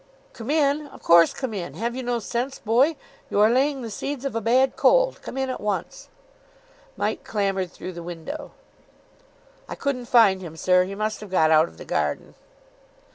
"Come 0.33 0.49
in! 0.49 0.87
Of 0.87 1.03
course, 1.03 1.31
come 1.31 1.53
in. 1.53 1.75
Have 1.75 1.95
you 1.95 2.01
no 2.01 2.17
sense, 2.17 2.57
boy? 2.57 2.95
You 3.29 3.39
are 3.39 3.51
laying 3.51 3.83
the 3.83 3.91
seeds 3.91 4.25
of 4.25 4.35
a 4.35 4.41
bad 4.41 4.75
cold. 4.75 5.21
Come 5.21 5.37
in 5.37 5.47
at 5.47 5.61
once." 5.61 6.09
Mike 6.97 7.23
clambered 7.23 7.71
through 7.71 7.93
the 7.93 8.01
window. 8.01 8.49
"I 9.69 9.75
couldn't 9.75 10.05
find 10.05 10.41
him, 10.41 10.57
sir. 10.57 10.85
He 10.85 10.95
must 10.95 11.21
have 11.21 11.29
got 11.29 11.51
out 11.51 11.67
of 11.67 11.77
the 11.77 11.85
garden." 11.85 12.33